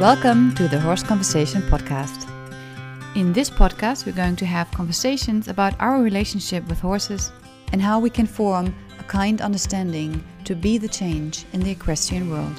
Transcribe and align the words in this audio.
Welcome 0.00 0.54
to 0.54 0.66
the 0.66 0.80
Horse 0.80 1.02
Conversation 1.02 1.60
Podcast. 1.60 2.26
In 3.16 3.34
this 3.34 3.50
podcast, 3.50 4.06
we're 4.06 4.12
going 4.12 4.34
to 4.36 4.46
have 4.46 4.70
conversations 4.70 5.46
about 5.46 5.74
our 5.78 6.00
relationship 6.00 6.66
with 6.68 6.80
horses 6.80 7.30
and 7.72 7.82
how 7.82 8.00
we 8.00 8.08
can 8.08 8.24
form 8.24 8.74
a 8.98 9.02
kind 9.02 9.42
understanding 9.42 10.24
to 10.44 10.54
be 10.54 10.78
the 10.78 10.88
change 10.88 11.44
in 11.52 11.60
the 11.60 11.72
equestrian 11.72 12.30
world. 12.30 12.54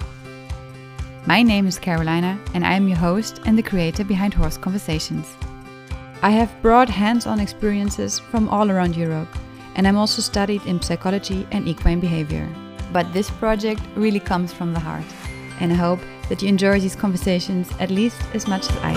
My 1.26 1.42
name 1.42 1.66
is 1.66 1.80
Carolina, 1.80 2.40
and 2.54 2.64
I 2.64 2.74
am 2.74 2.88
your 2.88 3.00
host 3.00 3.42
and 3.48 3.58
the 3.58 3.64
creator 3.64 4.04
behind 4.04 4.36
Horse 4.36 4.58
Conversations. 4.58 5.26
I 6.22 6.30
have 6.30 6.62
broad 6.62 6.90
hands 6.90 7.26
on 7.26 7.40
experiences 7.40 8.20
from 8.20 8.50
all 8.50 8.70
around 8.70 8.96
Europe, 8.96 9.36
and 9.74 9.88
I'm 9.88 9.98
also 9.98 10.22
studied 10.22 10.64
in 10.68 10.80
psychology 10.80 11.48
and 11.50 11.68
equine 11.68 12.02
behavior. 12.02 12.48
But 12.94 13.12
this 13.14 13.32
project 13.32 13.82
really 13.96 14.20
comes 14.20 14.54
from 14.54 14.76
the 14.76 14.80
heart, 14.80 15.06
and 15.60 15.72
I 15.72 15.76
hope 15.76 16.02
that 16.32 16.42
you 16.42 16.48
enjoy 16.48 16.80
these 16.80 16.96
conversations 16.96 17.70
at 17.78 17.92
least 17.92 18.16
as 18.34 18.48
much 18.48 18.62
as 18.70 18.78
I 18.78 18.94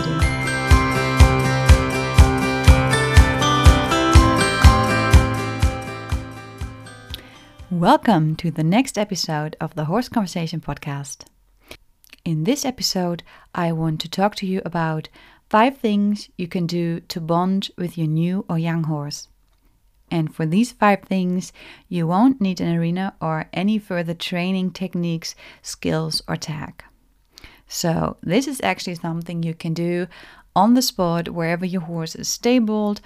do. 7.70 7.76
Welcome 7.76 8.36
to 8.36 8.52
the 8.52 8.62
next 8.62 8.96
episode 8.96 9.56
of 9.60 9.74
the 9.74 9.86
Horse 9.86 10.08
Conversation 10.08 10.60
podcast. 10.60 11.24
In 12.24 12.44
this 12.44 12.64
episode, 12.64 13.24
I 13.52 13.72
want 13.72 14.00
to 14.02 14.08
talk 14.08 14.36
to 14.36 14.46
you 14.46 14.62
about 14.64 15.08
five 15.50 15.76
things 15.78 16.30
you 16.38 16.46
can 16.46 16.68
do 16.68 17.00
to 17.00 17.20
bond 17.20 17.72
with 17.76 17.98
your 17.98 18.06
new 18.06 18.44
or 18.48 18.60
young 18.60 18.84
horse. 18.84 19.26
And 20.08 20.32
for 20.32 20.46
these 20.46 20.70
five 20.70 21.02
things, 21.02 21.52
you 21.88 22.06
won't 22.06 22.40
need 22.40 22.60
an 22.60 22.76
arena 22.76 23.14
or 23.20 23.48
any 23.52 23.80
further 23.80 24.14
training 24.14 24.70
techniques, 24.70 25.34
skills, 25.62 26.22
or 26.28 26.36
tack. 26.36 26.84
So, 27.66 28.16
this 28.22 28.46
is 28.46 28.60
actually 28.62 28.96
something 28.96 29.42
you 29.42 29.54
can 29.54 29.74
do 29.74 30.06
on 30.54 30.74
the 30.74 30.82
spot 30.82 31.28
wherever 31.28 31.64
your 31.64 31.82
horse 31.82 32.14
is 32.14 32.28
stabled 32.28 33.00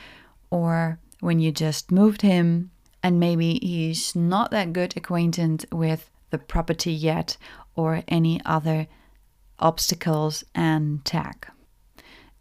or 0.50 0.98
when 1.20 1.40
you 1.40 1.52
just 1.52 1.90
moved 1.90 2.22
him 2.22 2.70
and 3.02 3.20
maybe 3.20 3.58
he's 3.62 4.14
not 4.14 4.50
that 4.50 4.72
good 4.72 4.96
acquainted 4.96 5.66
with 5.72 6.10
the 6.30 6.38
property 6.38 6.92
yet 6.92 7.36
or 7.74 8.02
any 8.08 8.40
other 8.44 8.86
obstacles 9.58 10.44
and 10.54 11.04
tack. 11.04 11.52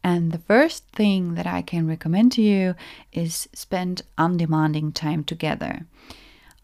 And 0.03 0.31
the 0.31 0.39
first 0.39 0.87
thing 0.87 1.35
that 1.35 1.47
I 1.47 1.61
can 1.61 1.87
recommend 1.87 2.31
to 2.33 2.41
you 2.41 2.75
is 3.11 3.49
spend 3.53 4.03
undemanding 4.17 4.91
time 4.91 5.23
together. 5.23 5.85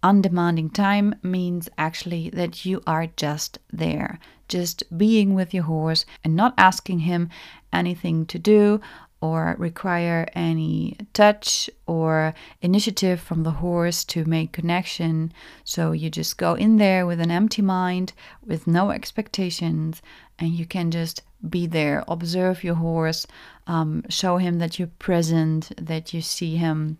Undemanding 0.03 0.69
time 0.69 1.15
means 1.23 1.69
actually 1.77 2.29
that 2.31 2.65
you 2.65 2.83
are 2.85 3.07
just 3.15 3.57
there, 3.71 4.19
just 4.49 4.83
being 4.97 5.33
with 5.33 5.53
your 5.53 5.63
horse 5.63 6.05
and 6.25 6.35
not 6.35 6.53
asking 6.57 6.99
him 6.99 7.29
anything 7.71 8.25
to 8.25 8.37
do 8.37 8.81
or 9.21 9.55
require 9.57 10.27
any 10.35 10.97
touch 11.13 11.69
or 11.87 12.33
initiative 12.61 13.21
from 13.21 13.43
the 13.43 13.51
horse 13.51 14.03
to 14.03 14.25
make 14.25 14.51
connection. 14.51 15.31
So 15.63 15.93
you 15.93 16.09
just 16.09 16.37
go 16.37 16.55
in 16.55 16.75
there 16.75 17.05
with 17.05 17.21
an 17.21 17.31
empty 17.31 17.61
mind, 17.61 18.11
with 18.45 18.67
no 18.67 18.91
expectations, 18.91 20.01
and 20.37 20.49
you 20.49 20.65
can 20.65 20.91
just 20.91 21.21
be 21.49 21.65
there, 21.65 22.03
observe 22.09 22.65
your 22.65 22.75
horse, 22.75 23.25
um, 23.67 24.03
show 24.09 24.35
him 24.35 24.59
that 24.59 24.77
you're 24.77 24.89
present, 24.99 25.71
that 25.77 26.13
you 26.13 26.19
see 26.19 26.57
him 26.57 26.97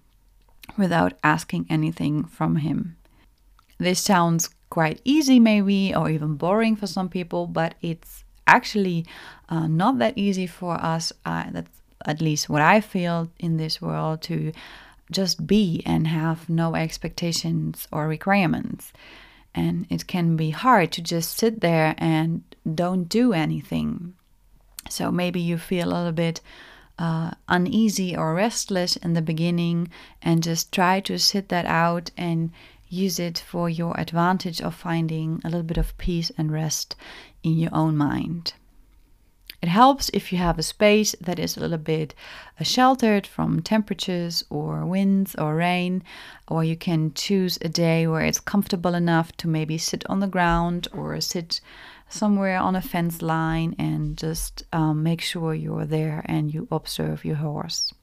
without 0.77 1.13
asking 1.23 1.65
anything 1.69 2.23
from 2.25 2.57
him. 2.57 2.97
This 3.77 3.99
sounds 3.99 4.49
quite 4.69 5.01
easy, 5.03 5.39
maybe, 5.39 5.93
or 5.93 6.09
even 6.09 6.35
boring 6.35 6.75
for 6.75 6.87
some 6.87 7.09
people, 7.09 7.47
but 7.47 7.75
it's 7.81 8.23
actually 8.47 9.05
uh, 9.49 9.67
not 9.67 9.99
that 9.99 10.17
easy 10.17 10.47
for 10.47 10.75
us. 10.75 11.13
Uh, 11.25 11.45
that's 11.51 11.81
at 12.05 12.21
least 12.21 12.49
what 12.49 12.61
I 12.61 12.81
feel 12.81 13.29
in 13.39 13.57
this 13.57 13.81
world 13.81 14.21
to 14.23 14.51
just 15.11 15.45
be 15.45 15.83
and 15.85 16.07
have 16.07 16.49
no 16.49 16.75
expectations 16.75 17.87
or 17.91 18.07
requirements. 18.07 18.91
And 19.55 19.85
it 19.89 20.07
can 20.07 20.35
be 20.35 20.49
hard 20.49 20.91
to 20.93 21.01
just 21.01 21.37
sit 21.37 21.61
there 21.61 21.93
and 21.97 22.43
don't 22.73 23.07
do 23.07 23.33
anything. 23.33 24.15
So 24.89 25.11
maybe 25.11 25.39
you 25.39 25.57
feel 25.57 25.87
a 25.87 25.93
little 25.93 26.11
bit 26.11 26.41
uh, 26.99 27.31
uneasy 27.47 28.15
or 28.15 28.33
restless 28.33 28.95
in 28.97 29.13
the 29.13 29.21
beginning 29.21 29.89
and 30.21 30.43
just 30.43 30.71
try 30.71 30.99
to 31.01 31.17
sit 31.17 31.49
that 31.49 31.65
out 31.65 32.11
and 32.17 32.51
use 32.87 33.19
it 33.19 33.39
for 33.39 33.69
your 33.69 33.99
advantage 33.99 34.61
of 34.61 34.75
finding 34.75 35.41
a 35.43 35.49
little 35.49 35.63
bit 35.63 35.77
of 35.77 35.97
peace 35.97 36.31
and 36.37 36.51
rest 36.51 36.95
in 37.43 37.57
your 37.57 37.73
own 37.73 37.97
mind. 37.97 38.53
It 39.63 39.69
helps 39.69 40.09
if 40.13 40.33
you 40.33 40.37
have 40.39 40.59
a 40.59 40.63
space 40.63 41.15
that 41.21 41.39
is 41.39 41.55
a 41.55 41.61
little 41.61 41.77
bit 41.77 42.13
uh, 42.59 42.65
sheltered 42.65 43.25
from 43.25 43.61
temperatures 43.61 44.43
or 44.49 44.85
winds 44.85 45.35
or 45.35 45.55
rain, 45.55 46.03
or 46.49 46.65
you 46.65 46.75
can 46.75 47.13
choose 47.13 47.57
a 47.61 47.69
day 47.69 48.05
where 48.05 48.25
it's 48.25 48.41
comfortable 48.41 48.93
enough 48.93 49.31
to 49.37 49.47
maybe 49.47 49.77
sit 49.77 50.03
on 50.09 50.19
the 50.19 50.27
ground 50.27 50.89
or 50.91 51.19
sit 51.21 51.61
somewhere 52.13 52.57
on 52.57 52.75
a 52.75 52.81
fence 52.81 53.21
line 53.21 53.75
and 53.77 54.17
just 54.17 54.63
um, 54.71 55.03
make 55.03 55.21
sure 55.21 55.53
you're 55.53 55.85
there 55.85 56.23
and 56.25 56.53
you 56.53 56.67
observe 56.71 57.25
your 57.25 57.37
horse. 57.37 57.93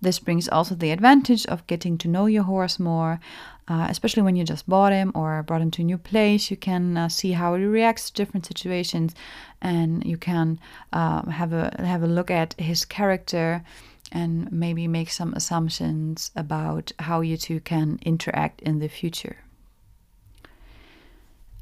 This 0.00 0.18
brings 0.18 0.48
also 0.48 0.74
the 0.74 0.90
advantage 0.90 1.46
of 1.46 1.66
getting 1.66 1.98
to 1.98 2.08
know 2.08 2.26
your 2.26 2.44
horse 2.44 2.78
more, 2.78 3.20
uh, 3.68 3.86
especially 3.88 4.22
when 4.22 4.36
you 4.36 4.44
just 4.44 4.68
bought 4.68 4.92
him 4.92 5.12
or 5.14 5.42
brought 5.42 5.62
him 5.62 5.70
to 5.72 5.82
a 5.82 5.84
new 5.84 5.98
place. 5.98 6.50
You 6.50 6.56
can 6.56 6.96
uh, 6.96 7.08
see 7.08 7.32
how 7.32 7.54
he 7.54 7.64
reacts 7.64 8.10
to 8.10 8.14
different 8.14 8.46
situations, 8.46 9.14
and 9.60 10.04
you 10.04 10.16
can 10.16 10.60
uh, 10.92 11.28
have 11.30 11.52
a 11.52 11.74
have 11.78 12.02
a 12.02 12.08
look 12.08 12.30
at 12.30 12.54
his 12.58 12.84
character 12.84 13.64
and 14.12 14.52
maybe 14.52 14.86
make 14.86 15.10
some 15.10 15.32
assumptions 15.34 16.30
about 16.36 16.92
how 16.98 17.20
you 17.20 17.36
two 17.36 17.60
can 17.60 17.98
interact 18.02 18.60
in 18.60 18.78
the 18.78 18.88
future. 18.88 19.36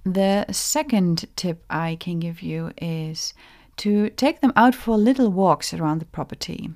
The 0.04 0.46
second 0.50 1.26
tip 1.36 1.62
I 1.68 1.96
can 1.96 2.20
give 2.20 2.42
you 2.42 2.72
is 2.80 3.34
to 3.78 4.10
take 4.10 4.40
them 4.40 4.52
out 4.56 4.74
for 4.74 4.96
little 4.96 5.30
walks 5.30 5.74
around 5.74 6.00
the 6.00 6.06
property. 6.06 6.70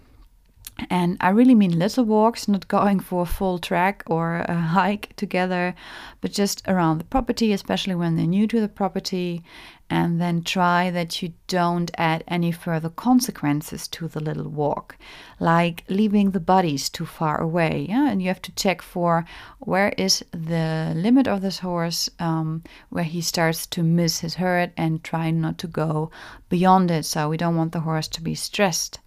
And 0.90 1.16
I 1.20 1.28
really 1.28 1.54
mean 1.54 1.78
little 1.78 2.04
walks, 2.04 2.48
not 2.48 2.66
going 2.66 2.98
for 2.98 3.22
a 3.22 3.26
full 3.26 3.60
trek 3.60 4.02
or 4.06 4.38
a 4.48 4.56
hike 4.56 5.14
together, 5.14 5.72
but 6.20 6.32
just 6.32 6.66
around 6.66 6.98
the 6.98 7.04
property, 7.04 7.52
especially 7.52 7.94
when 7.94 8.16
they're 8.16 8.26
new 8.26 8.48
to 8.48 8.60
the 8.60 8.68
property. 8.68 9.44
And 9.88 10.20
then 10.20 10.42
try 10.42 10.90
that 10.90 11.22
you 11.22 11.34
don't 11.46 11.92
add 11.96 12.24
any 12.26 12.50
further 12.50 12.88
consequences 12.88 13.86
to 13.88 14.08
the 14.08 14.18
little 14.18 14.48
walk, 14.48 14.96
like 15.38 15.84
leaving 15.88 16.32
the 16.32 16.40
bodies 16.40 16.88
too 16.88 17.06
far 17.06 17.40
away. 17.40 17.86
Yeah? 17.88 18.10
And 18.10 18.20
you 18.20 18.26
have 18.26 18.42
to 18.42 18.52
check 18.56 18.82
for 18.82 19.24
where 19.60 19.90
is 19.90 20.24
the 20.32 20.92
limit 20.96 21.28
of 21.28 21.40
this 21.40 21.60
horse, 21.60 22.10
um, 22.18 22.64
where 22.88 23.04
he 23.04 23.20
starts 23.20 23.64
to 23.66 23.84
miss 23.84 24.20
his 24.20 24.34
herd, 24.34 24.72
and 24.76 25.04
try 25.04 25.30
not 25.30 25.56
to 25.58 25.68
go 25.68 26.10
beyond 26.48 26.90
it. 26.90 27.04
So 27.04 27.28
we 27.28 27.36
don't 27.36 27.56
want 27.56 27.70
the 27.70 27.80
horse 27.80 28.08
to 28.08 28.22
be 28.22 28.34
stressed 28.34 28.98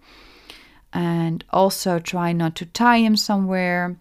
and 0.92 1.44
also 1.50 1.98
try 1.98 2.32
not 2.32 2.54
to 2.56 2.66
tie 2.66 2.98
him 2.98 3.16
somewhere 3.16 3.96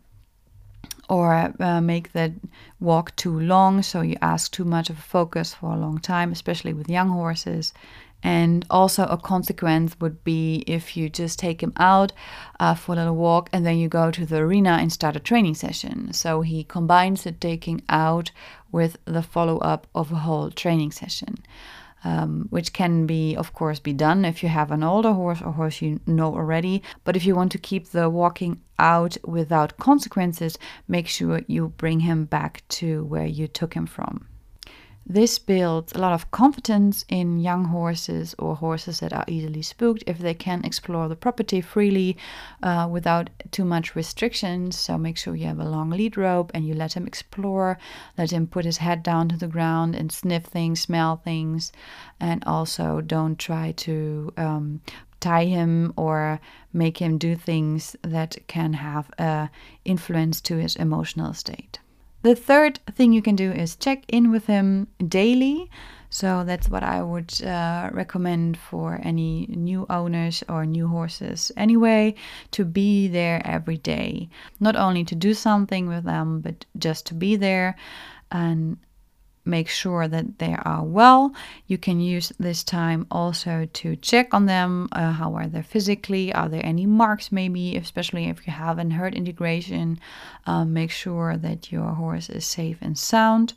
or 1.09 1.53
uh, 1.59 1.81
make 1.81 2.11
the 2.13 2.33
walk 2.79 3.15
too 3.15 3.39
long 3.39 3.81
so 3.81 4.01
you 4.01 4.17
ask 4.21 4.51
too 4.51 4.65
much 4.65 4.89
of 4.89 4.97
a 4.97 5.01
focus 5.01 5.53
for 5.53 5.71
a 5.71 5.77
long 5.77 5.99
time 5.99 6.31
especially 6.31 6.73
with 6.73 6.89
young 6.89 7.09
horses. 7.09 7.73
And 8.23 8.65
also 8.69 9.05
a 9.05 9.17
consequence 9.17 9.95
would 9.99 10.23
be 10.23 10.63
if 10.65 10.97
you 10.97 11.07
just 11.07 11.37
take 11.37 11.61
him 11.61 11.71
out 11.77 12.13
uh, 12.59 12.73
for 12.73 12.93
a 12.93 12.95
little 12.95 13.15
walk 13.15 13.47
and 13.53 13.63
then 13.63 13.77
you 13.77 13.87
go 13.87 14.09
to 14.09 14.25
the 14.25 14.37
arena 14.37 14.71
and 14.81 14.91
start 14.91 15.15
a 15.15 15.19
training 15.19 15.53
session. 15.53 16.11
So 16.13 16.41
he 16.41 16.63
combines 16.63 17.23
the 17.23 17.31
taking 17.31 17.83
out 17.89 18.31
with 18.71 18.97
the 19.05 19.21
follow 19.21 19.59
up 19.59 19.85
of 19.93 20.11
a 20.11 20.15
whole 20.15 20.49
training 20.49 20.91
session 20.91 21.37
um, 22.03 22.47
which 22.49 22.73
can 22.73 23.05
be, 23.05 23.35
of 23.35 23.53
course, 23.53 23.79
be 23.79 23.93
done 23.93 24.25
if 24.25 24.43
you 24.43 24.49
have 24.49 24.71
an 24.71 24.83
older 24.83 25.13
horse 25.13 25.41
or 25.41 25.51
horse 25.51 25.81
you 25.81 25.99
know 26.05 26.33
already. 26.33 26.83
But 27.03 27.15
if 27.15 27.25
you 27.25 27.35
want 27.35 27.51
to 27.53 27.57
keep 27.57 27.89
the 27.89 28.09
walking 28.09 28.61
out 28.79 29.17
without 29.25 29.77
consequences, 29.77 30.57
make 30.87 31.07
sure 31.07 31.41
you 31.47 31.69
bring 31.77 32.01
him 32.01 32.25
back 32.25 32.63
to 32.69 33.03
where 33.05 33.25
you 33.25 33.47
took 33.47 33.73
him 33.73 33.85
from. 33.85 34.27
This 35.09 35.39
builds 35.39 35.93
a 35.93 35.99
lot 35.99 36.11
of 36.11 36.31
confidence 36.31 37.05
in 37.07 37.39
young 37.39 37.63
horses 37.63 38.35
or 38.37 38.57
horses 38.57 38.99
that 38.99 39.13
are 39.13 39.23
easily 39.25 39.61
spooked 39.61 40.03
if 40.05 40.17
they 40.19 40.33
can 40.33 40.65
explore 40.65 41.07
the 41.07 41.15
property 41.15 41.61
freely 41.61 42.17
uh, 42.61 42.89
without 42.91 43.29
too 43.51 43.63
much 43.63 43.95
restrictions. 43.95 44.77
So 44.77 44.97
make 44.97 45.15
sure 45.15 45.33
you 45.33 45.47
have 45.47 45.61
a 45.61 45.69
long 45.69 45.91
lead 45.91 46.17
rope 46.17 46.51
and 46.53 46.67
you 46.67 46.73
let 46.73 46.97
him 46.97 47.07
explore, 47.07 47.77
let 48.17 48.31
him 48.33 48.47
put 48.47 48.65
his 48.65 48.79
head 48.79 49.01
down 49.01 49.29
to 49.29 49.37
the 49.37 49.47
ground 49.47 49.95
and 49.95 50.11
sniff 50.11 50.43
things, 50.43 50.81
smell 50.81 51.15
things, 51.15 51.71
and 52.19 52.43
also 52.43 52.99
don't 52.99 53.39
try 53.39 53.71
to 53.87 54.33
um, 54.35 54.81
tie 55.21 55.45
him 55.45 55.93
or 55.95 56.41
make 56.73 56.97
him 56.97 57.17
do 57.17 57.33
things 57.33 57.95
that 58.01 58.35
can 58.47 58.73
have 58.73 59.09
uh, 59.17 59.47
influence 59.85 60.41
to 60.41 60.57
his 60.57 60.75
emotional 60.75 61.33
state. 61.33 61.79
The 62.27 62.35
third 62.35 62.81
thing 62.91 63.13
you 63.13 63.21
can 63.21 63.37
do 63.37 63.53
is 63.53 63.77
check 63.77 64.03
in 64.09 64.31
with 64.31 64.47
him 64.47 64.89
daily. 65.07 65.71
So 66.09 66.43
that's 66.43 66.67
what 66.67 66.83
I 66.83 67.01
would 67.01 67.41
uh, 67.41 67.89
recommend 67.93 68.57
for 68.57 68.99
any 69.01 69.47
new 69.47 69.85
owners 69.89 70.43
or 70.49 70.65
new 70.65 70.89
horses 70.89 71.53
anyway 71.55 72.15
to 72.51 72.65
be 72.65 73.07
there 73.07 73.41
every 73.45 73.77
day. 73.77 74.27
Not 74.59 74.75
only 74.75 75.05
to 75.05 75.15
do 75.15 75.33
something 75.33 75.87
with 75.87 76.03
them, 76.03 76.41
but 76.41 76.65
just 76.77 77.05
to 77.05 77.13
be 77.13 77.37
there 77.37 77.77
and 78.29 78.75
make 79.47 79.69
sure 79.69 80.07
that 80.07 80.39
they 80.39 80.55
are 80.63 80.83
well. 80.83 81.33
You 81.67 81.77
can 81.77 81.99
use 81.99 82.31
this 82.37 82.63
time 82.63 83.07
also 83.09 83.67
to 83.73 83.95
check 83.95 84.33
on 84.33 84.45
them. 84.45 84.89
Uh, 84.91 85.11
how 85.11 85.33
are 85.35 85.47
they 85.47 85.61
physically? 85.61 86.33
Are 86.33 86.49
there 86.49 86.65
any 86.65 86.85
marks, 86.85 87.31
maybe, 87.31 87.75
especially 87.77 88.25
if 88.25 88.45
you 88.45 88.53
have 88.53 88.77
an 88.77 88.91
herd 88.91 89.15
integration? 89.15 89.99
Um, 90.45 90.73
make 90.73 90.91
sure 90.91 91.37
that 91.37 91.71
your 91.71 91.89
horse 91.93 92.29
is 92.29 92.45
safe 92.45 92.77
and 92.81 92.97
sound. 92.97 93.53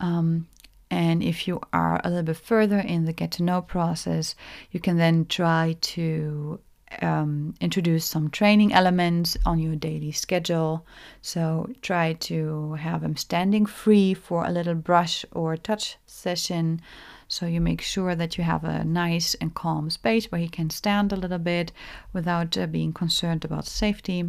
Um, 0.00 0.48
and 0.90 1.22
if 1.22 1.46
you 1.46 1.60
are 1.72 2.00
a 2.02 2.08
little 2.08 2.24
bit 2.24 2.36
further 2.36 2.78
in 2.78 3.04
the 3.04 3.12
get 3.12 3.32
to 3.32 3.42
know 3.42 3.60
process, 3.60 4.34
you 4.70 4.80
can 4.80 4.96
then 4.96 5.26
try 5.26 5.76
to 5.80 6.60
um, 7.02 7.54
introduce 7.60 8.04
some 8.04 8.30
training 8.30 8.72
elements 8.72 9.36
on 9.44 9.58
your 9.58 9.76
daily 9.76 10.12
schedule. 10.12 10.86
So 11.20 11.68
try 11.82 12.14
to 12.14 12.74
have 12.74 13.02
him 13.02 13.16
standing 13.16 13.66
free 13.66 14.14
for 14.14 14.44
a 14.44 14.50
little 14.50 14.74
brush 14.74 15.24
or 15.32 15.56
touch 15.56 15.96
session. 16.06 16.80
So 17.28 17.46
you 17.46 17.60
make 17.60 17.82
sure 17.82 18.14
that 18.14 18.38
you 18.38 18.44
have 18.44 18.64
a 18.64 18.84
nice 18.84 19.34
and 19.34 19.54
calm 19.54 19.90
space 19.90 20.32
where 20.32 20.40
he 20.40 20.48
can 20.48 20.70
stand 20.70 21.12
a 21.12 21.16
little 21.16 21.38
bit 21.38 21.72
without 22.12 22.56
uh, 22.56 22.66
being 22.66 22.92
concerned 22.92 23.44
about 23.44 23.66
safety 23.66 24.24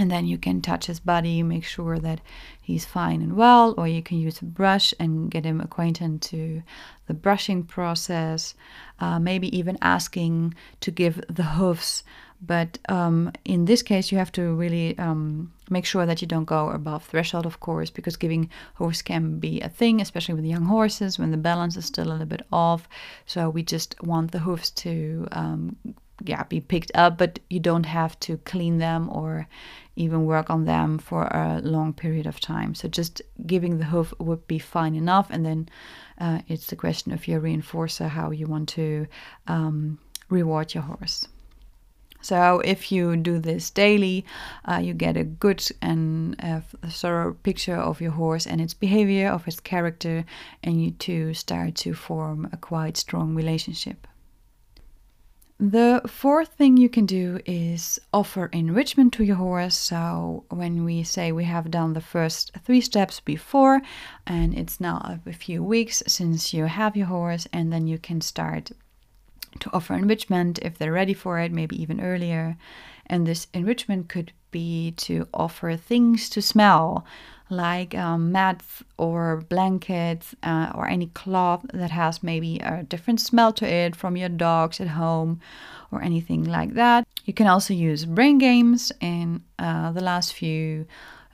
and 0.00 0.10
then 0.10 0.26
you 0.26 0.38
can 0.38 0.62
touch 0.62 0.86
his 0.86 0.98
body 0.98 1.42
make 1.42 1.62
sure 1.62 1.98
that 1.98 2.22
he's 2.62 2.86
fine 2.86 3.20
and 3.20 3.36
well 3.36 3.74
or 3.76 3.86
you 3.86 4.02
can 4.02 4.18
use 4.18 4.40
a 4.40 4.44
brush 4.46 4.94
and 4.98 5.30
get 5.30 5.44
him 5.44 5.60
acquainted 5.60 6.22
to 6.22 6.62
the 7.06 7.12
brushing 7.12 7.62
process 7.62 8.54
uh, 8.98 9.18
maybe 9.18 9.54
even 9.56 9.76
asking 9.82 10.54
to 10.80 10.90
give 10.90 11.20
the 11.28 11.42
hoofs 11.42 12.02
but 12.40 12.78
um, 12.88 13.32
in 13.44 13.66
this 13.66 13.82
case 13.82 14.10
you 14.10 14.18
have 14.18 14.32
to 14.32 14.54
really 14.54 14.98
um, 14.98 15.52
make 15.68 15.84
sure 15.84 16.06
that 16.06 16.22
you 16.22 16.28
don't 16.28 16.46
go 16.46 16.70
above 16.70 17.04
threshold 17.04 17.46
of 17.46 17.60
course 17.60 17.90
because 17.90 18.16
giving 18.16 18.48
hoofs 18.74 19.02
can 19.02 19.38
be 19.38 19.60
a 19.60 19.68
thing 19.68 20.00
especially 20.00 20.34
with 20.34 20.44
young 20.44 20.64
horses 20.64 21.18
when 21.18 21.30
the 21.30 21.36
balance 21.36 21.76
is 21.76 21.84
still 21.84 22.06
a 22.06 22.12
little 22.12 22.26
bit 22.26 22.46
off. 22.52 22.88
So 23.26 23.50
we 23.50 23.62
just 23.62 23.94
want 24.02 24.32
the 24.32 24.38
hoofs 24.38 24.70
to 24.70 25.26
um, 25.32 25.76
yeah 26.24 26.44
be 26.44 26.60
picked 26.60 26.92
up 26.94 27.18
but 27.18 27.38
you 27.48 27.60
don't 27.60 27.86
have 27.86 28.18
to 28.20 28.36
clean 28.38 28.78
them 28.78 29.08
or 29.10 29.46
even 29.96 30.24
work 30.24 30.48
on 30.48 30.64
them 30.64 30.98
for 30.98 31.24
a 31.24 31.60
long 31.62 31.92
period 31.92 32.26
of 32.26 32.40
time. 32.40 32.74
So 32.74 32.88
just 32.88 33.20
giving 33.46 33.78
the 33.78 33.84
hoof 33.84 34.14
would 34.18 34.46
be 34.46 34.58
fine 34.58 34.94
enough. 34.94 35.28
And 35.30 35.44
then 35.44 35.68
uh, 36.18 36.40
it's 36.48 36.68
the 36.68 36.76
question 36.76 37.12
of 37.12 37.28
your 37.28 37.40
reinforcer 37.40 38.08
how 38.08 38.30
you 38.30 38.46
want 38.46 38.70
to 38.70 39.06
um, 39.46 39.98
reward 40.30 40.72
your 40.72 40.84
horse 40.84 41.26
so 42.20 42.60
if 42.64 42.92
you 42.92 43.16
do 43.16 43.38
this 43.38 43.70
daily, 43.70 44.24
uh, 44.64 44.78
you 44.82 44.94
get 44.94 45.16
a 45.16 45.24
good 45.24 45.66
and 45.80 46.36
uh, 46.42 46.60
thorough 46.86 47.34
picture 47.34 47.76
of 47.76 48.00
your 48.00 48.12
horse 48.12 48.46
and 48.46 48.60
its 48.60 48.74
behavior, 48.74 49.28
of 49.28 49.46
its 49.48 49.60
character, 49.60 50.24
and 50.62 50.82
you 50.82 50.90
two 50.92 51.34
start 51.34 51.74
to 51.76 51.94
form 51.94 52.48
a 52.52 52.56
quite 52.56 52.96
strong 52.96 53.34
relationship. 53.34 54.06
The 55.62 56.00
fourth 56.06 56.54
thing 56.54 56.78
you 56.78 56.88
can 56.88 57.04
do 57.04 57.38
is 57.44 58.00
offer 58.14 58.46
enrichment 58.46 59.12
to 59.14 59.24
your 59.24 59.36
horse. 59.36 59.74
So, 59.74 60.44
when 60.48 60.84
we 60.84 61.02
say 61.02 61.32
we 61.32 61.44
have 61.44 61.70
done 61.70 61.92
the 61.92 62.00
first 62.00 62.52
three 62.64 62.80
steps 62.80 63.20
before, 63.20 63.82
and 64.26 64.56
it's 64.56 64.80
now 64.80 65.20
a 65.26 65.32
few 65.34 65.62
weeks 65.62 66.02
since 66.06 66.54
you 66.54 66.64
have 66.64 66.96
your 66.96 67.08
horse, 67.08 67.46
and 67.52 67.70
then 67.70 67.86
you 67.86 67.98
can 67.98 68.22
start 68.22 68.70
to 69.58 69.70
offer 69.72 69.94
enrichment 69.94 70.58
if 70.62 70.78
they're 70.78 70.92
ready 70.92 71.14
for 71.14 71.38
it, 71.40 71.52
maybe 71.52 71.80
even 71.80 72.00
earlier. 72.00 72.56
And 73.06 73.26
this 73.26 73.48
enrichment 73.52 74.08
could 74.08 74.32
be 74.50 74.92
to 74.92 75.26
offer 75.34 75.76
things 75.76 76.28
to 76.30 76.40
smell, 76.40 77.04
like 77.48 77.94
um, 77.96 78.30
mats 78.30 78.84
or 78.96 79.44
blankets 79.48 80.34
uh, 80.42 80.70
or 80.74 80.88
any 80.88 81.06
cloth 81.08 81.66
that 81.74 81.90
has 81.90 82.22
maybe 82.22 82.58
a 82.60 82.84
different 82.84 83.20
smell 83.20 83.52
to 83.54 83.66
it 83.66 83.96
from 83.96 84.16
your 84.16 84.28
dogs 84.28 84.80
at 84.80 84.88
home 84.88 85.40
or 85.90 86.02
anything 86.02 86.44
like 86.44 86.74
that. 86.74 87.04
You 87.24 87.34
can 87.34 87.48
also 87.48 87.74
use 87.74 88.04
brain 88.04 88.38
games. 88.38 88.92
In 89.00 89.42
uh, 89.58 89.90
the 89.92 90.00
last 90.00 90.32
few 90.32 90.86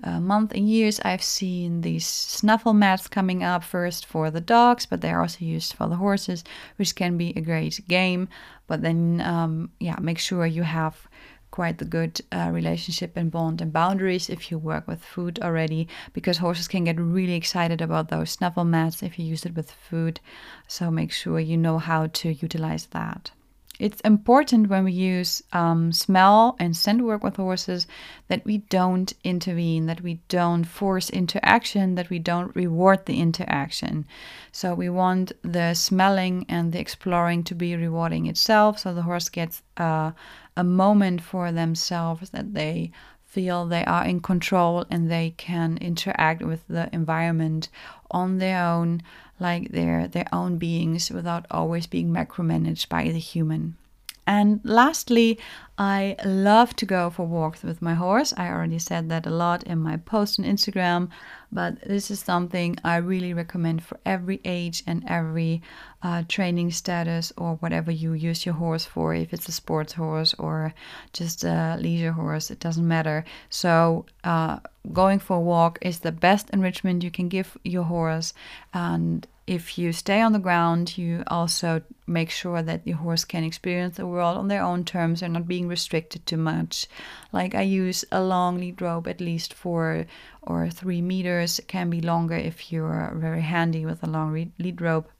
months 0.04 0.54
and 0.54 0.68
years, 0.68 1.00
I've 1.04 1.22
seen 1.22 1.80
these 1.80 2.06
snuffle 2.06 2.74
mats 2.74 3.08
coming 3.08 3.42
up 3.42 3.64
first 3.64 4.06
for 4.06 4.30
the 4.30 4.40
dogs, 4.40 4.86
but 4.86 5.00
they're 5.00 5.20
also 5.20 5.44
used 5.44 5.72
for 5.72 5.88
the 5.88 5.96
horses, 5.96 6.44
which 6.76 6.94
can 6.94 7.16
be 7.16 7.32
a 7.34 7.40
great 7.40 7.80
game. 7.88 8.28
But 8.66 8.82
then, 8.82 9.20
um, 9.22 9.70
yeah, 9.80 9.96
make 10.00 10.18
sure 10.18 10.44
you 10.46 10.64
have 10.64 11.08
quite 11.50 11.78
the 11.78 11.84
good 11.84 12.20
uh, 12.32 12.50
relationship 12.52 13.16
and 13.16 13.30
bond 13.30 13.62
and 13.62 13.72
boundaries 13.72 14.28
if 14.28 14.50
you 14.50 14.58
work 14.58 14.86
with 14.86 15.02
food 15.02 15.38
already 15.40 15.88
because 16.12 16.38
horses 16.38 16.68
can 16.68 16.84
get 16.84 17.00
really 17.00 17.34
excited 17.34 17.80
about 17.80 18.08
those 18.08 18.30
snuffle 18.30 18.64
mats 18.64 19.02
if 19.02 19.18
you 19.18 19.24
use 19.24 19.46
it 19.46 19.54
with 19.54 19.70
food 19.70 20.20
so 20.66 20.90
make 20.90 21.12
sure 21.12 21.40
you 21.40 21.56
know 21.56 21.78
how 21.78 22.08
to 22.08 22.34
utilize 22.34 22.86
that 22.86 23.30
it's 23.78 24.00
important 24.00 24.68
when 24.68 24.84
we 24.84 24.92
use 24.92 25.42
um, 25.52 25.92
smell 25.92 26.56
and 26.58 26.76
scent 26.76 27.02
work 27.02 27.22
with 27.22 27.36
horses 27.36 27.86
that 28.28 28.44
we 28.44 28.58
don't 28.58 29.12
intervene, 29.22 29.86
that 29.86 30.00
we 30.00 30.20
don't 30.28 30.64
force 30.64 31.10
interaction, 31.10 31.94
that 31.94 32.10
we 32.10 32.18
don't 32.18 32.54
reward 32.56 33.06
the 33.06 33.20
interaction. 33.20 34.06
So 34.52 34.74
we 34.74 34.88
want 34.88 35.32
the 35.42 35.74
smelling 35.74 36.46
and 36.48 36.72
the 36.72 36.80
exploring 36.80 37.44
to 37.44 37.54
be 37.54 37.76
rewarding 37.76 38.26
itself, 38.26 38.78
so 38.78 38.94
the 38.94 39.02
horse 39.02 39.28
gets 39.28 39.62
uh, 39.76 40.12
a 40.56 40.64
moment 40.64 41.20
for 41.20 41.52
themselves 41.52 42.30
that 42.30 42.54
they 42.54 42.90
feel 43.36 43.66
they 43.66 43.84
are 43.84 44.06
in 44.06 44.18
control 44.18 44.86
and 44.88 45.10
they 45.10 45.34
can 45.36 45.76
interact 45.76 46.40
with 46.42 46.66
the 46.68 46.88
environment 46.90 47.68
on 48.10 48.38
their 48.38 48.64
own 48.64 49.02
like 49.38 49.70
they're 49.72 50.08
their 50.08 50.26
own 50.32 50.56
beings 50.56 51.10
without 51.10 51.44
always 51.50 51.86
being 51.86 52.08
micromanaged 52.08 52.88
by 52.88 53.02
the 53.04 53.18
human. 53.18 53.76
And 54.26 54.60
lastly, 54.64 55.38
I 55.78 56.16
love 56.24 56.74
to 56.76 56.86
go 56.86 57.10
for 57.10 57.26
walks 57.26 57.62
with 57.62 57.82
my 57.82 57.94
horse. 57.94 58.32
I 58.36 58.48
already 58.48 58.78
said 58.78 59.08
that 59.10 59.26
a 59.26 59.30
lot 59.30 59.62
in 59.64 59.78
my 59.78 59.98
post 59.98 60.38
on 60.38 60.44
Instagram, 60.44 61.10
but 61.52 61.80
this 61.82 62.10
is 62.10 62.18
something 62.18 62.76
I 62.82 62.96
really 62.96 63.34
recommend 63.34 63.84
for 63.84 64.00
every 64.04 64.40
age 64.44 64.82
and 64.86 65.04
every 65.06 65.62
uh, 66.02 66.24
training 66.28 66.70
status 66.70 67.32
or 67.36 67.56
whatever 67.56 67.90
you 67.90 68.14
use 68.14 68.46
your 68.46 68.54
horse 68.54 68.84
for. 68.86 69.14
If 69.14 69.34
it's 69.34 69.48
a 69.48 69.52
sports 69.52 69.92
horse 69.92 70.34
or 70.38 70.74
just 71.12 71.44
a 71.44 71.76
leisure 71.78 72.12
horse, 72.12 72.50
it 72.50 72.58
doesn't 72.58 72.88
matter. 72.88 73.24
So, 73.50 74.06
uh, 74.24 74.60
going 74.92 75.18
for 75.18 75.36
a 75.36 75.40
walk 75.40 75.78
is 75.82 76.00
the 76.00 76.12
best 76.12 76.48
enrichment 76.50 77.04
you 77.04 77.10
can 77.10 77.28
give 77.28 77.58
your 77.64 77.84
horse, 77.84 78.32
and 78.72 79.26
if 79.46 79.78
you 79.78 79.92
stay 79.92 80.20
on 80.20 80.32
the 80.32 80.40
ground, 80.40 80.98
you 80.98 81.22
also 81.28 81.82
make 82.06 82.30
sure 82.30 82.62
that 82.62 82.84
the 82.84 82.92
horse 82.92 83.24
can 83.24 83.44
experience 83.44 83.96
the 83.96 84.06
world 84.06 84.36
on 84.36 84.48
their 84.48 84.62
own 84.62 84.84
terms 84.84 85.22
and 85.22 85.34
not 85.34 85.46
being 85.46 85.68
restricted 85.68 86.26
too 86.26 86.36
much. 86.36 86.88
Like 87.32 87.54
I 87.54 87.62
use 87.62 88.04
a 88.10 88.22
long 88.22 88.58
lead 88.58 88.82
rope, 88.82 89.06
at 89.06 89.20
least 89.20 89.54
four 89.54 90.06
or 90.42 90.68
three 90.70 91.00
meters. 91.00 91.58
It 91.60 91.68
can 91.68 91.90
be 91.90 92.00
longer 92.00 92.34
if 92.34 92.72
you're 92.72 93.12
very 93.16 93.42
handy 93.42 93.86
with 93.86 94.02
a 94.02 94.08
long 94.08 94.52
lead 94.58 94.80
rope 94.80 95.10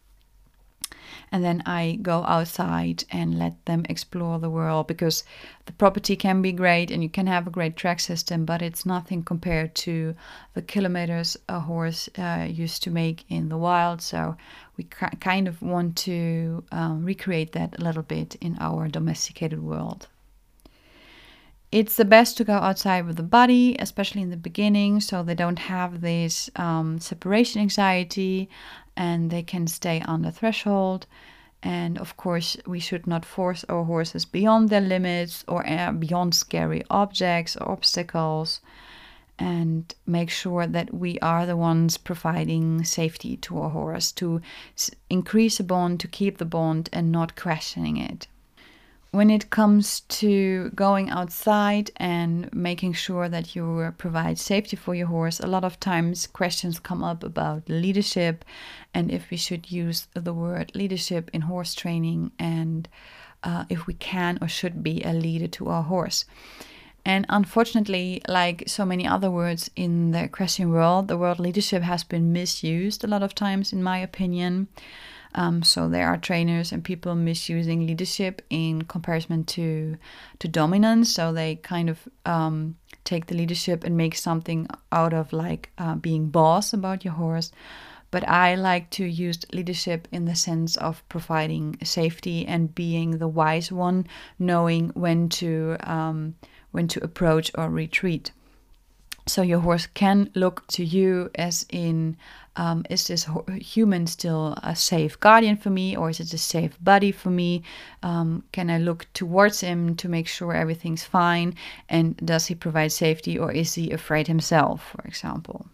and 1.32 1.44
then 1.44 1.62
I 1.66 1.98
go 2.02 2.24
outside 2.24 3.04
and 3.10 3.38
let 3.38 3.64
them 3.66 3.84
explore 3.88 4.38
the 4.38 4.50
world 4.50 4.86
because 4.86 5.24
the 5.66 5.72
property 5.72 6.16
can 6.16 6.42
be 6.42 6.52
great 6.52 6.90
and 6.90 7.02
you 7.02 7.08
can 7.08 7.26
have 7.26 7.46
a 7.46 7.50
great 7.50 7.76
track 7.76 8.00
system, 8.00 8.44
but 8.44 8.62
it's 8.62 8.86
nothing 8.86 9.22
compared 9.22 9.74
to 9.76 10.14
the 10.54 10.62
kilometers 10.62 11.36
a 11.48 11.60
horse 11.60 12.08
uh, 12.18 12.46
used 12.48 12.82
to 12.84 12.90
make 12.90 13.24
in 13.28 13.48
the 13.48 13.58
wild. 13.58 14.00
So 14.02 14.36
we 14.76 14.84
kind 14.84 15.48
of 15.48 15.62
want 15.62 15.96
to 15.96 16.64
um, 16.72 17.04
recreate 17.04 17.52
that 17.52 17.78
a 17.78 17.84
little 17.84 18.02
bit 18.02 18.36
in 18.36 18.56
our 18.60 18.88
domesticated 18.88 19.62
world. 19.62 20.08
It's 21.72 21.96
the 21.96 22.04
best 22.04 22.36
to 22.36 22.44
go 22.44 22.54
outside 22.54 23.06
with 23.06 23.16
the 23.16 23.24
body, 23.24 23.76
especially 23.78 24.22
in 24.22 24.30
the 24.30 24.36
beginning, 24.36 25.00
so 25.00 25.22
they 25.22 25.34
don't 25.34 25.58
have 25.58 26.00
this 26.00 26.48
um, 26.56 27.00
separation 27.00 27.60
anxiety 27.60 28.48
and 28.96 29.30
they 29.30 29.42
can 29.42 29.66
stay 29.66 30.00
on 30.02 30.22
the 30.22 30.30
threshold. 30.30 31.06
And 31.62 31.98
of 31.98 32.16
course, 32.16 32.56
we 32.66 32.78
should 32.78 33.06
not 33.06 33.24
force 33.24 33.64
our 33.68 33.84
horses 33.84 34.24
beyond 34.24 34.68
their 34.68 34.80
limits 34.80 35.44
or 35.48 35.68
uh, 35.68 35.90
beyond 35.90 36.34
scary 36.34 36.84
objects 36.88 37.56
or 37.56 37.72
obstacles. 37.72 38.60
And 39.38 39.92
make 40.06 40.30
sure 40.30 40.66
that 40.66 40.94
we 40.94 41.18
are 41.18 41.44
the 41.44 41.56
ones 41.56 41.98
providing 41.98 42.84
safety 42.84 43.36
to 43.38 43.58
our 43.58 43.70
horse 43.70 44.12
to 44.12 44.40
increase 45.10 45.58
the 45.58 45.64
bond, 45.64 46.00
to 46.00 46.08
keep 46.08 46.38
the 46.38 46.44
bond, 46.44 46.88
and 46.92 47.10
not 47.10 47.36
questioning 47.36 47.96
it. 47.96 48.28
When 49.16 49.30
it 49.30 49.48
comes 49.48 50.00
to 50.00 50.68
going 50.74 51.08
outside 51.08 51.90
and 51.96 52.52
making 52.52 52.92
sure 52.92 53.30
that 53.30 53.56
you 53.56 53.94
provide 53.96 54.38
safety 54.38 54.76
for 54.76 54.94
your 54.94 55.06
horse, 55.06 55.40
a 55.40 55.46
lot 55.46 55.64
of 55.64 55.80
times 55.80 56.26
questions 56.26 56.78
come 56.78 57.02
up 57.02 57.24
about 57.24 57.66
leadership 57.66 58.44
and 58.92 59.10
if 59.10 59.30
we 59.30 59.38
should 59.38 59.72
use 59.72 60.08
the 60.12 60.34
word 60.34 60.70
leadership 60.74 61.30
in 61.32 61.40
horse 61.40 61.74
training 61.74 62.30
and 62.38 62.88
uh, 63.42 63.64
if 63.70 63.86
we 63.86 63.94
can 63.94 64.38
or 64.42 64.48
should 64.48 64.82
be 64.82 65.02
a 65.02 65.14
leader 65.14 65.46
to 65.46 65.68
our 65.68 65.84
horse. 65.84 66.26
And 67.06 67.24
unfortunately, 67.30 68.20
like 68.28 68.64
so 68.66 68.84
many 68.84 69.06
other 69.06 69.30
words 69.30 69.70
in 69.76 70.10
the 70.10 70.24
equestrian 70.24 70.70
world, 70.70 71.08
the 71.08 71.16
word 71.16 71.38
leadership 71.38 71.82
has 71.82 72.04
been 72.04 72.32
misused 72.32 73.02
a 73.02 73.06
lot 73.06 73.22
of 73.22 73.34
times, 73.34 73.72
in 73.72 73.82
my 73.82 73.96
opinion. 73.98 74.68
Um, 75.36 75.62
so 75.62 75.88
there 75.88 76.08
are 76.08 76.16
trainers 76.16 76.72
and 76.72 76.82
people 76.82 77.14
misusing 77.14 77.86
leadership 77.86 78.42
in 78.48 78.82
comparison 78.82 79.44
to 79.44 79.96
to 80.38 80.48
dominance. 80.48 81.12
So 81.14 81.32
they 81.32 81.56
kind 81.56 81.90
of 81.90 82.08
um, 82.24 82.76
take 83.04 83.26
the 83.26 83.36
leadership 83.36 83.84
and 83.84 83.96
make 83.96 84.16
something 84.16 84.66
out 84.90 85.12
of 85.12 85.32
like 85.32 85.70
uh, 85.78 85.94
being 85.94 86.30
boss 86.30 86.72
about 86.72 87.04
your 87.04 87.14
horse. 87.14 87.52
But 88.10 88.26
I 88.28 88.54
like 88.54 88.88
to 88.90 89.04
use 89.04 89.38
leadership 89.52 90.08
in 90.10 90.24
the 90.24 90.34
sense 90.34 90.76
of 90.76 91.06
providing 91.08 91.76
safety 91.82 92.46
and 92.46 92.74
being 92.74 93.18
the 93.18 93.28
wise 93.28 93.70
one, 93.70 94.06
knowing 94.38 94.90
when 94.94 95.28
to 95.40 95.76
um, 95.80 96.34
when 96.70 96.88
to 96.88 97.04
approach 97.04 97.50
or 97.58 97.68
retreat. 97.68 98.32
So 99.28 99.42
your 99.42 99.58
horse 99.58 99.86
can 99.86 100.30
look 100.34 100.64
to 100.68 100.84
you 100.84 101.30
as 101.34 101.66
in, 101.68 102.16
um, 102.54 102.84
is 102.88 103.08
this 103.08 103.26
human 103.60 104.06
still 104.06 104.56
a 104.62 104.76
safe 104.76 105.18
guardian 105.18 105.56
for 105.56 105.70
me, 105.70 105.96
or 105.96 106.10
is 106.10 106.20
it 106.20 106.32
a 106.32 106.38
safe 106.38 106.78
buddy 106.80 107.10
for 107.10 107.30
me? 107.30 107.62
Um, 108.04 108.44
can 108.52 108.70
I 108.70 108.78
look 108.78 109.06
towards 109.14 109.60
him 109.60 109.96
to 109.96 110.08
make 110.08 110.28
sure 110.28 110.54
everything's 110.54 111.02
fine? 111.02 111.56
And 111.88 112.16
does 112.18 112.46
he 112.46 112.54
provide 112.54 112.92
safety, 112.92 113.36
or 113.36 113.50
is 113.50 113.74
he 113.74 113.90
afraid 113.90 114.28
himself, 114.28 114.92
for 114.92 115.02
example? 115.08 115.66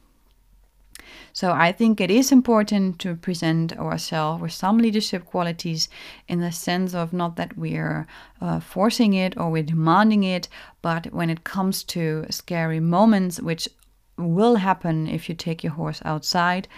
So 1.33 1.53
I 1.53 1.73
think 1.73 2.01
it 2.01 2.11
is 2.11 2.31
important 2.31 2.99
to 3.01 3.15
present 3.15 3.79
ourselves 3.79 4.43
with 4.43 4.53
some 4.53 4.79
leadership 4.79 5.25
qualities 5.25 5.89
in 6.29 6.41
the 6.41 6.53
sense 6.53 6.95
of 6.95 7.13
not 7.13 7.37
that 7.37 7.57
we're 7.57 8.07
uh, 8.41 8.61
forcing 8.61 9.15
it 9.15 9.37
or 9.39 9.51
we're 9.51 9.63
demanding 9.63 10.25
it, 10.25 10.49
but 10.83 11.13
when 11.13 11.31
it 11.31 11.45
comes 11.45 11.85
to 11.85 12.27
scary 12.29 12.81
moments, 12.81 13.41
which 13.41 13.69
will 14.17 14.57
happen 14.57 15.09
if 15.09 15.29
you 15.29 15.35
take 15.35 15.65
your 15.65 15.73
horse 15.73 16.03
outside, 16.05 16.69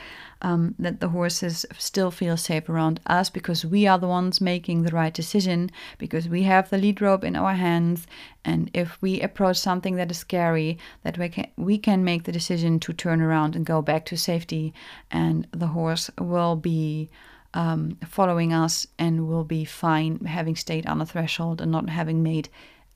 um, 0.43 0.75
that 0.79 1.01
the 1.01 1.09
horses 1.09 1.67
still 1.79 2.11
feel 2.11 2.37
safe 2.37 2.69
around 2.69 3.01
us 3.07 3.31
because 3.31 3.65
we 3.65 3.87
are 3.87 3.99
the 3.99 4.09
ones 4.09 4.41
making 4.41 4.83
the 4.83 4.93
right 4.93 5.13
decision, 5.13 5.71
because 5.99 6.29
we 6.29 6.43
have 6.45 6.71
the 6.71 6.79
lead 6.79 7.01
rope 7.01 7.25
in 7.25 7.37
our 7.37 7.55
hands. 7.55 8.07
And 8.45 8.71
if 8.75 9.01
we 9.01 9.21
approach 9.21 9.57
something 9.57 9.97
that 9.97 10.11
is 10.11 10.19
scary, 10.19 10.79
that 11.03 11.19
we 11.19 11.29
can, 11.29 11.49
we 11.57 11.79
can 11.79 12.05
make 12.05 12.25
the 12.25 12.33
decision 12.33 12.79
to 12.81 12.93
turn 12.93 13.21
around 13.21 13.57
and 13.57 13.67
go 13.67 13.83
back 13.83 14.05
to 14.07 14.17
safety, 14.17 14.73
and 15.11 15.47
the 15.53 15.69
horse 15.69 16.11
will 16.19 16.57
be. 16.57 17.11
Um, 17.57 17.99
following 18.05 18.53
us 18.53 18.85
and 18.99 19.29
will 19.29 19.45
be 19.45 19.65
fine 19.65 20.19
having 20.25 20.57
stayed 20.57 20.87
on 20.87 20.99
the 20.99 21.07
threshold 21.07 21.61
and 21.61 21.71
not 21.71 21.89
having 21.89 22.21
made 22.21 22.49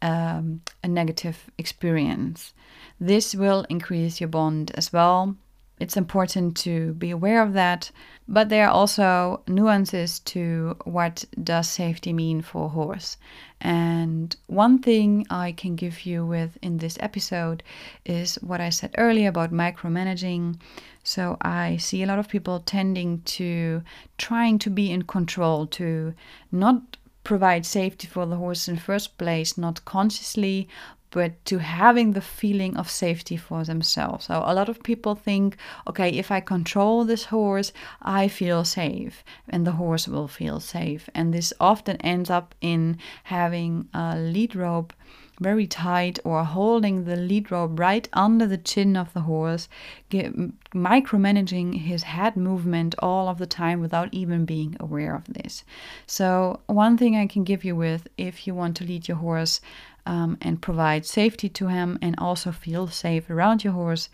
um, 0.03 0.63
a 0.83 0.89
negative 0.89 1.51
experience. 1.59 2.53
This 3.01 3.35
will 3.35 3.65
increase 3.69 4.21
your 4.21 4.29
bond 4.29 4.73
as 4.75 4.93
well 4.93 5.37
it's 5.81 5.97
important 5.97 6.57
to 6.59 6.95
be 6.95 7.11
aware 7.11 7.43
of 7.43 7.53
that. 7.53 7.91
But 8.27 8.49
there 8.49 8.67
are 8.67 8.71
also 8.71 9.43
nuances 9.49 10.19
to 10.21 10.77
what 10.85 11.25
does 11.43 11.69
safety 11.69 12.13
mean 12.13 12.43
for 12.43 12.67
a 12.67 12.69
horse. 12.69 13.17
And 13.61 14.37
one 14.47 14.81
thing 14.81 15.27
I 15.31 15.53
can 15.53 15.77
give 15.77 16.05
you 16.05 16.27
with 16.27 16.59
in 16.61 16.79
this 16.79 16.99
episode 17.01 17.63
is 18.05 18.35
what 18.37 18.61
I 18.61 18.69
said 18.69 18.95
earlier 18.99 19.31
about 19.31 19.53
micromanaging. 19.53 20.61
So 21.05 21.39
I 21.41 21.79
see 21.79 22.03
a 22.03 22.07
lot 22.07 22.19
of 22.19 22.29
people 22.29 22.61
tending 22.61 23.23
to 23.23 23.83
trying 24.19 24.59
to 24.59 24.71
be 24.71 24.91
in 24.91 25.03
control, 25.03 25.67
to 25.69 26.13
not 26.53 26.98
provide 27.29 27.67
safety 27.67 28.07
for 28.07 28.25
the 28.25 28.37
horse 28.37 28.69
in 28.69 28.77
the 28.77 28.81
first 28.81 29.19
place, 29.19 29.59
not 29.59 29.85
consciously, 29.85 30.67
but 31.11 31.33
to 31.45 31.59
having 31.59 32.13
the 32.13 32.23
feeling 32.23 32.75
of 32.75 32.89
safety 32.89 33.37
for 33.37 33.65
themselves. 33.65 34.25
So 34.25 34.43
a 34.47 34.55
lot 34.55 34.71
of 34.71 34.83
people 34.83 35.15
think, 35.15 35.59
okay, 35.87 36.09
if 36.09 36.31
I 36.31 36.41
control 36.41 37.05
this 37.05 37.27
horse, 37.27 37.71
I 38.01 38.29
feel 38.29 38.65
safe 38.65 39.23
and 39.47 39.67
the 39.67 39.73
horse 39.73 40.09
will 40.09 40.29
feel 40.29 40.59
safe. 40.59 41.11
And 41.15 41.35
this 41.35 41.53
often 41.61 41.99
ends 41.99 42.31
up 42.31 42.55
in 42.63 42.97
having 43.25 43.89
a 43.93 44.17
lead 44.17 44.57
rope 44.57 44.95
very 45.41 45.67
tight 45.67 46.19
or 46.25 46.45
holding 46.45 47.05
the 47.05 47.17
lead 47.17 47.51
rope 47.51 47.79
right 47.79 48.09
under 48.13 48.47
the 48.47 48.59
chin 48.59 48.97
of 48.97 49.13
the 49.13 49.21
horse, 49.21 49.69
get, 50.09 50.35
micromanaging 50.73 51.81
his 51.81 52.03
head 52.03 52.37
movement 52.37 52.95
all 52.99 53.29
of 53.29 53.39
the 53.39 53.47
time 53.47 53.81
without 53.81 54.09
even 54.13 54.45
being 54.45 54.77
aware 54.81 55.15
of 55.15 55.25
this. 55.27 55.65
So, 56.07 56.61
one 56.67 56.97
thing 56.97 57.17
I 57.17 57.27
can 57.27 57.45
give 57.45 57.65
you 57.65 57.77
with 57.77 58.09
if 58.17 58.47
you 58.47 58.55
want 58.55 58.77
to 58.77 58.85
lead 58.85 59.09
your 59.09 59.19
horse 59.19 59.61
um, 60.07 60.39
and 60.41 60.63
provide 60.63 61.07
safety 61.07 61.49
to 61.51 61.69
him 61.69 61.99
and 62.01 62.15
also 62.19 62.53
feel 62.53 62.89
safe 62.89 63.31
around 63.31 63.65
your 63.65 63.75
horse, 63.75 64.09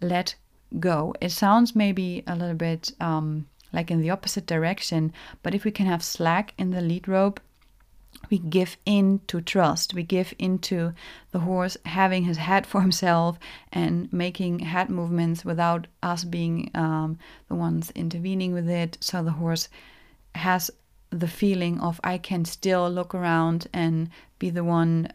let 0.00 0.34
go. 0.78 1.14
It 1.20 1.30
sounds 1.30 1.76
maybe 1.76 2.22
a 2.26 2.36
little 2.36 2.54
bit 2.54 2.92
um, 3.00 3.46
like 3.72 3.90
in 3.90 4.00
the 4.00 4.10
opposite 4.10 4.46
direction, 4.46 5.12
but 5.42 5.54
if 5.54 5.64
we 5.64 5.70
can 5.70 5.86
have 5.86 6.02
slack 6.02 6.54
in 6.58 6.70
the 6.70 6.80
lead 6.80 7.08
rope, 7.08 7.40
we 8.32 8.38
give 8.38 8.78
in 8.86 9.20
to 9.26 9.42
trust. 9.42 9.92
We 9.92 10.04
give 10.04 10.32
into 10.38 10.94
the 11.32 11.40
horse 11.40 11.76
having 11.84 12.24
his 12.24 12.38
head 12.38 12.66
for 12.66 12.80
himself 12.80 13.38
and 13.70 14.10
making 14.10 14.60
head 14.60 14.88
movements 14.88 15.44
without 15.44 15.86
us 16.02 16.24
being 16.24 16.70
um, 16.74 17.18
the 17.48 17.54
ones 17.54 17.92
intervening 17.94 18.54
with 18.54 18.70
it. 18.70 18.96
So 19.02 19.22
the 19.22 19.32
horse 19.32 19.68
has 20.34 20.70
the 21.10 21.28
feeling 21.28 21.78
of 21.80 22.00
I 22.02 22.16
can 22.16 22.46
still 22.46 22.88
look 22.88 23.14
around 23.14 23.68
and 23.74 24.08
be 24.38 24.48
the 24.48 24.64
one 24.64 25.12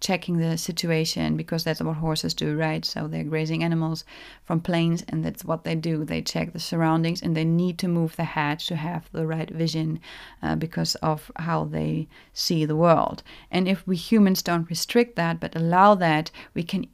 checking 0.00 0.38
the 0.38 0.56
situation 0.56 1.36
because 1.36 1.64
that's 1.64 1.82
what 1.82 1.96
horses 1.96 2.34
do, 2.34 2.56
right? 2.56 2.84
So 2.84 3.06
they're 3.06 3.24
grazing 3.24 3.62
animals 3.62 4.04
from 4.44 4.60
plains, 4.60 5.04
and 5.08 5.24
that's 5.24 5.44
what 5.44 5.64
they 5.64 5.74
do. 5.74 6.04
They 6.04 6.22
check 6.22 6.52
the 6.52 6.58
surroundings 6.58 7.22
and 7.22 7.36
they 7.36 7.44
need 7.44 7.78
to 7.78 7.88
move 7.88 8.16
the 8.16 8.24
head 8.24 8.58
to 8.60 8.76
have 8.76 9.08
the 9.12 9.26
right 9.26 9.50
vision 9.50 10.00
uh, 10.42 10.56
because 10.56 10.94
of 10.96 11.30
how 11.36 11.64
they 11.64 12.08
see 12.32 12.64
the 12.64 12.76
world. 12.76 13.22
And 13.50 13.68
if 13.68 13.86
we 13.86 13.96
humans 13.96 14.42
don't 14.42 14.70
restrict 14.70 15.16
that 15.16 15.40
but 15.40 15.54
allow 15.54 15.94
that, 15.96 16.30
we 16.54 16.62
can 16.62 16.86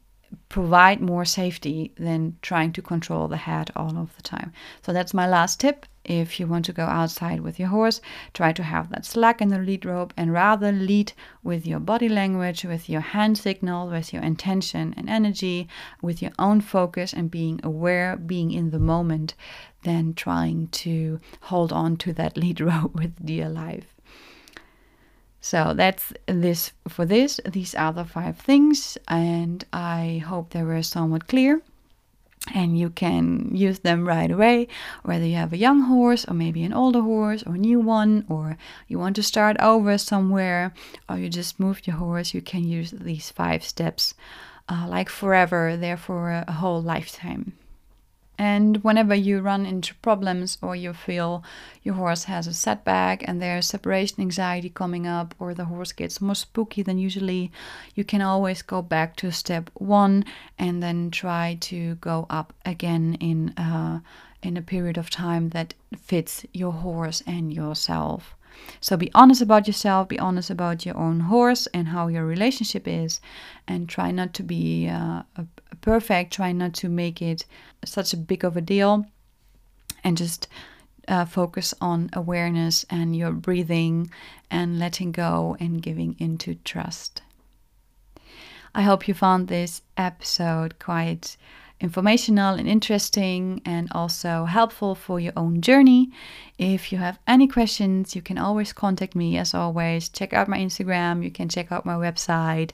provide 0.48 1.00
more 1.00 1.24
safety 1.24 1.92
than 1.96 2.36
trying 2.42 2.72
to 2.72 2.82
control 2.82 3.28
the 3.28 3.36
head 3.36 3.70
all 3.76 3.96
of 3.96 4.14
the 4.16 4.22
time. 4.22 4.52
So 4.82 4.92
that's 4.92 5.14
my 5.14 5.28
last 5.28 5.60
tip. 5.60 5.86
If 6.06 6.38
you 6.38 6.46
want 6.46 6.64
to 6.66 6.72
go 6.72 6.84
outside 6.84 7.40
with 7.40 7.58
your 7.58 7.68
horse, 7.68 8.00
try 8.32 8.52
to 8.52 8.62
have 8.62 8.90
that 8.90 9.04
slack 9.04 9.42
in 9.42 9.48
the 9.48 9.58
lead 9.58 9.84
rope 9.84 10.14
and 10.16 10.32
rather 10.32 10.70
lead 10.70 11.12
with 11.42 11.66
your 11.66 11.80
body 11.80 12.08
language, 12.08 12.64
with 12.64 12.88
your 12.88 13.00
hand 13.00 13.36
signal, 13.36 13.88
with 13.88 14.12
your 14.12 14.22
intention 14.22 14.94
and 14.96 15.10
energy, 15.10 15.68
with 16.00 16.22
your 16.22 16.30
own 16.38 16.60
focus 16.60 17.12
and 17.12 17.28
being 17.30 17.60
aware, 17.64 18.16
being 18.16 18.52
in 18.52 18.70
the 18.70 18.78
moment, 18.78 19.34
than 19.82 20.14
trying 20.14 20.68
to 20.68 21.20
hold 21.42 21.72
on 21.72 21.96
to 21.96 22.12
that 22.12 22.36
lead 22.42 22.60
rope 22.60 22.94
with 22.94 23.26
dear 23.26 23.48
life. 23.48 23.86
So 25.40 25.74
that's 25.74 26.12
this 26.26 26.72
for 26.88 27.04
this. 27.04 27.40
These 27.44 27.74
are 27.74 27.92
the 27.92 28.04
five 28.04 28.38
things, 28.38 28.96
and 29.08 29.64
I 29.72 30.22
hope 30.26 30.50
they 30.50 30.62
were 30.62 30.82
somewhat 30.82 31.28
clear. 31.28 31.62
And 32.54 32.78
you 32.78 32.90
can 32.90 33.50
use 33.52 33.80
them 33.80 34.06
right 34.06 34.30
away, 34.30 34.68
whether 35.02 35.24
you 35.24 35.34
have 35.34 35.52
a 35.52 35.58
young 35.58 35.82
horse, 35.82 36.24
or 36.26 36.34
maybe 36.34 36.62
an 36.62 36.72
older 36.72 37.00
horse, 37.00 37.42
or 37.44 37.54
a 37.54 37.58
new 37.58 37.80
one, 37.80 38.24
or 38.28 38.56
you 38.86 38.98
want 38.98 39.16
to 39.16 39.22
start 39.22 39.56
over 39.60 39.98
somewhere, 39.98 40.72
or 41.08 41.18
you 41.18 41.28
just 41.28 41.58
moved 41.58 41.86
your 41.86 41.96
horse. 41.96 42.34
You 42.34 42.40
can 42.40 42.64
use 42.64 42.92
these 42.92 43.30
five 43.30 43.64
steps 43.64 44.14
uh, 44.68 44.86
like 44.88 45.08
forever, 45.08 45.76
there 45.76 45.96
for 45.96 46.30
a 46.30 46.52
whole 46.52 46.82
lifetime. 46.82 47.54
And 48.38 48.78
whenever 48.84 49.14
you 49.14 49.40
run 49.40 49.64
into 49.64 49.94
problems 49.96 50.58
or 50.60 50.76
you 50.76 50.92
feel 50.92 51.42
your 51.82 51.94
horse 51.94 52.24
has 52.24 52.46
a 52.46 52.52
setback 52.52 53.26
and 53.26 53.40
there's 53.40 53.66
separation 53.66 54.20
anxiety 54.20 54.68
coming 54.68 55.06
up 55.06 55.34
or 55.38 55.54
the 55.54 55.64
horse 55.64 55.92
gets 55.92 56.20
more 56.20 56.34
spooky 56.34 56.82
than 56.82 56.98
usually, 56.98 57.50
you 57.94 58.04
can 58.04 58.20
always 58.20 58.60
go 58.62 58.82
back 58.82 59.16
to 59.16 59.30
step 59.32 59.70
one 59.74 60.24
and 60.58 60.82
then 60.82 61.10
try 61.10 61.56
to 61.60 61.94
go 61.96 62.26
up 62.28 62.52
again 62.64 63.14
in 63.20 63.50
uh, 63.56 64.00
in 64.42 64.56
a 64.56 64.62
period 64.62 64.96
of 64.96 65.10
time 65.10 65.48
that 65.50 65.74
fits 65.96 66.44
your 66.52 66.72
horse 66.72 67.22
and 67.26 67.52
yourself. 67.52 68.35
So 68.80 68.96
be 68.96 69.10
honest 69.14 69.42
about 69.42 69.66
yourself, 69.66 70.08
be 70.08 70.18
honest 70.18 70.50
about 70.50 70.86
your 70.86 70.96
own 70.96 71.20
horse 71.20 71.66
and 71.68 71.88
how 71.88 72.08
your 72.08 72.24
relationship 72.24 72.86
is, 72.86 73.20
and 73.66 73.88
try 73.88 74.10
not 74.10 74.32
to 74.34 74.42
be 74.42 74.88
uh, 74.88 75.22
perfect, 75.80 76.32
try 76.32 76.52
not 76.52 76.74
to 76.74 76.88
make 76.88 77.22
it 77.22 77.44
such 77.84 78.12
a 78.12 78.16
big 78.16 78.44
of 78.44 78.56
a 78.56 78.60
deal, 78.60 79.06
and 80.04 80.16
just 80.16 80.48
uh, 81.08 81.24
focus 81.24 81.74
on 81.80 82.10
awareness 82.12 82.84
and 82.90 83.16
your 83.16 83.32
breathing 83.32 84.10
and 84.50 84.78
letting 84.78 85.12
go 85.12 85.56
and 85.60 85.82
giving 85.82 86.16
into 86.18 86.54
trust. 86.56 87.22
I 88.74 88.82
hope 88.82 89.08
you 89.08 89.14
found 89.14 89.48
this 89.48 89.82
episode 89.96 90.78
quite 90.78 91.36
informational 91.80 92.54
and 92.54 92.68
interesting 92.68 93.60
and 93.64 93.88
also 93.92 94.44
helpful 94.44 94.94
for 94.94 95.20
your 95.20 95.32
own 95.36 95.60
journey. 95.60 96.10
If 96.58 96.90
you 96.90 96.98
have 96.98 97.18
any 97.26 97.46
questions, 97.46 98.16
you 98.16 98.22
can 98.22 98.38
always 98.38 98.72
contact 98.72 99.14
me 99.14 99.36
as 99.36 99.52
always. 99.52 100.08
Check 100.08 100.32
out 100.32 100.48
my 100.48 100.58
Instagram, 100.58 101.22
you 101.22 101.30
can 101.30 101.48
check 101.48 101.70
out 101.70 101.84
my 101.84 101.94
website. 101.94 102.70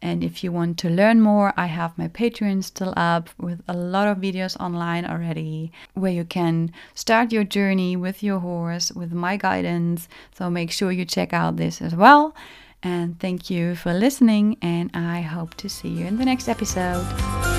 And 0.00 0.22
if 0.22 0.44
you 0.44 0.52
want 0.52 0.78
to 0.78 0.90
learn 0.90 1.20
more, 1.20 1.52
I 1.56 1.66
have 1.66 1.98
my 1.98 2.08
Patreon 2.08 2.62
still 2.62 2.94
up 2.96 3.30
with 3.38 3.60
a 3.66 3.74
lot 3.74 4.06
of 4.06 4.18
videos 4.18 4.58
online 4.60 5.04
already 5.04 5.72
where 5.94 6.12
you 6.12 6.24
can 6.24 6.72
start 6.94 7.32
your 7.32 7.44
journey 7.44 7.96
with 7.96 8.22
your 8.22 8.38
horse 8.38 8.92
with 8.92 9.12
my 9.12 9.36
guidance. 9.36 10.08
So 10.32 10.48
make 10.48 10.70
sure 10.70 10.92
you 10.92 11.04
check 11.04 11.32
out 11.32 11.56
this 11.56 11.82
as 11.82 11.94
well. 11.94 12.34
And 12.84 13.18
thank 13.18 13.48
you 13.48 13.76
for 13.76 13.94
listening, 13.94 14.58
and 14.60 14.90
I 14.92 15.22
hope 15.22 15.54
to 15.54 15.70
see 15.70 15.88
you 15.88 16.04
in 16.04 16.18
the 16.18 16.24
next 16.26 16.48
episode. 16.48 17.53